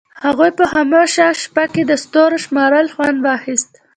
هغوی 0.25 0.51
په 0.57 0.65
خاموشه 0.71 1.25
شپه 1.41 1.63
کې 1.73 1.81
د 1.85 1.91
ستورو 2.03 2.37
شمارلو 2.45 2.93
خوند 2.95 3.17
واخیست. 3.25 3.71